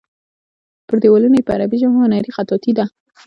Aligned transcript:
پر 0.87 0.97
دیوالونو 1.01 1.35
یې 1.37 1.45
په 1.47 1.53
عربي 1.55 1.77
ژبه 1.81 1.97
هنري 2.03 2.31
خطاطي 2.37 2.71
ده. 2.77 2.85